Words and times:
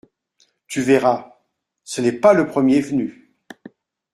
Tu 0.65 0.81
verras,… 0.81 1.37
ce 1.83 2.01
n’est 2.01 2.11
pas 2.11 2.33
le 2.33 2.47
premier 2.47 2.81
venu. 2.81 3.37